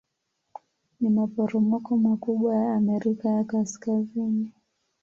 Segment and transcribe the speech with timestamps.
[0.99, 4.47] Ni maporomoko makubwa ya Amerika ya Kaskazini.